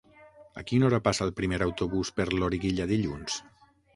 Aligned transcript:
A 0.59 0.63
quina 0.71 0.87
hora 0.87 0.99
passa 1.07 1.23
el 1.27 1.33
primer 1.41 1.59
autobús 1.67 2.11
per 2.19 2.27
Loriguilla 2.37 2.91
dilluns? 2.95 3.37